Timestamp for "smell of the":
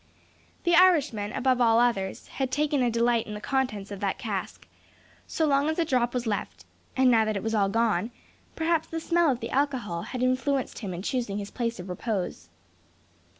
8.99-9.51